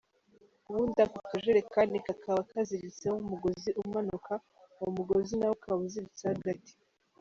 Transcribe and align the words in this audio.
Ubundi 0.69 0.97
ako 1.05 1.17
kajerikani 1.29 1.97
kakaba 2.07 2.41
kaziritseho 2.51 3.15
umugozi 3.23 3.69
umanuka, 3.83 4.33
uwo 4.79 4.89
mugozi 4.97 5.33
nawo 5.37 5.53
ukaba 5.57 5.79
uziritseho 5.85 6.33
agati. 6.37 6.73